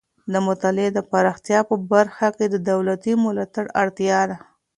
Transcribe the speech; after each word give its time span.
د 0.33 0.35
مطالعې 0.47 0.89
د 0.93 0.99
پراختیا 1.11 1.59
په 1.69 1.75
برخه 1.91 2.27
کې 2.37 2.45
د 2.49 2.55
دولتي 2.69 3.13
ملاتړ 3.23 3.65
اړتیا 3.81 4.19
ده. 4.29 4.37